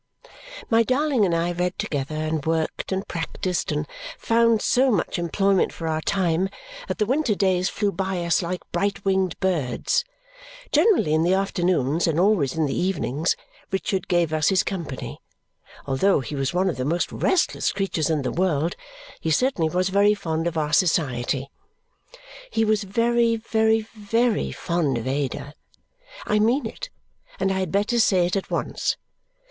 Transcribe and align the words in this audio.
My 0.67 0.81
darling 0.81 1.25
and 1.25 1.35
I 1.35 1.51
read 1.51 1.77
together, 1.77 2.15
and 2.15 2.43
worked, 2.43 2.91
and 2.91 3.07
practised, 3.07 3.71
and 3.71 3.87
found 4.17 4.63
so 4.63 4.89
much 4.89 5.19
employment 5.19 5.71
for 5.71 5.87
our 5.87 6.01
time 6.01 6.49
that 6.87 6.97
the 6.97 7.05
winter 7.05 7.35
days 7.35 7.69
flew 7.69 7.91
by 7.91 8.25
us 8.25 8.41
like 8.41 8.63
bright 8.71 9.05
winged 9.05 9.39
birds. 9.39 10.03
Generally 10.71 11.13
in 11.13 11.21
the 11.21 11.35
afternoons, 11.35 12.07
and 12.07 12.19
always 12.19 12.55
in 12.55 12.65
the 12.65 12.73
evenings, 12.75 13.35
Richard 13.69 14.07
gave 14.07 14.33
us 14.33 14.47
his 14.47 14.63
company. 14.63 15.19
Although 15.85 16.21
he 16.21 16.33
was 16.33 16.51
one 16.51 16.67
of 16.67 16.77
the 16.77 16.83
most 16.83 17.11
restless 17.11 17.71
creatures 17.71 18.09
in 18.09 18.23
the 18.23 18.31
world, 18.31 18.75
he 19.19 19.29
certainly 19.29 19.69
was 19.69 19.89
very 19.89 20.15
fond 20.15 20.47
of 20.47 20.57
our 20.57 20.73
society. 20.73 21.51
He 22.49 22.65
was 22.65 22.85
very, 22.85 23.35
very, 23.35 23.81
very 23.81 24.51
fond 24.51 24.97
of 24.97 25.05
Ada. 25.05 25.53
I 26.25 26.39
mean 26.39 26.65
it, 26.65 26.89
and 27.39 27.51
I 27.51 27.59
had 27.59 27.71
better 27.71 27.99
say 27.99 28.25
it 28.25 28.35
at 28.35 28.49
once. 28.49 28.97